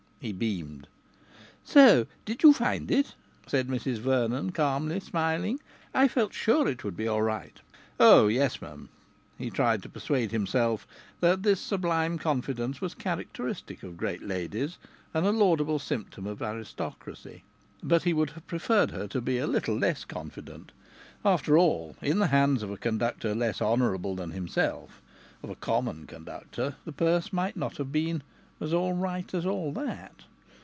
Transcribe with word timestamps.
He 0.21 0.33
beamed. 0.33 0.87
"So 1.63 2.05
you 2.27 2.35
did 2.37 2.55
find 2.55 2.91
it?" 2.91 3.15
said 3.47 3.67
Mrs 3.67 3.97
Vernon, 3.97 4.51
calmly 4.51 4.99
smiling. 4.99 5.59
"I 5.95 6.07
felt 6.07 6.31
sure 6.31 6.67
it 6.67 6.83
would 6.83 6.95
be 6.95 7.07
all 7.07 7.23
right." 7.23 7.59
"Oh, 7.99 8.27
yes, 8.27 8.61
m'm." 8.61 8.89
He 9.39 9.49
tried 9.49 9.81
to 9.81 9.89
persuade 9.89 10.31
himself 10.31 10.85
that 11.21 11.41
this 11.41 11.59
sublime 11.59 12.19
confidence 12.19 12.79
was 12.81 12.93
characteristic 12.93 13.81
of 13.81 13.97
great 13.97 14.21
ladies, 14.21 14.77
and 15.11 15.25
a 15.25 15.31
laudable 15.31 15.79
symptom 15.79 16.27
of 16.27 16.43
aristocracy. 16.43 17.43
But 17.81 18.03
he 18.03 18.13
would 18.13 18.29
have 18.29 18.45
preferred 18.45 18.91
her 18.91 19.07
to 19.07 19.21
be 19.21 19.39
a 19.39 19.47
little 19.47 19.75
less 19.75 20.05
confident. 20.05 20.71
After 21.25 21.57
all, 21.57 21.95
in 21.99 22.19
the 22.19 22.27
hands 22.27 22.61
of 22.61 22.69
a 22.69 22.77
conductor 22.77 23.33
less 23.33 23.59
honourable 23.59 24.15
than 24.15 24.29
himself, 24.33 25.01
of 25.41 25.49
a 25.49 25.55
common 25.55 26.05
conductor, 26.05 26.75
the 26.85 26.91
purse 26.91 27.33
might 27.33 27.57
not 27.57 27.77
have 27.77 27.91
been 27.91 28.21
so 28.23 28.79
"all 28.79 28.93
right" 28.93 29.33
as 29.33 29.43
all 29.43 29.71
that! 29.71 30.21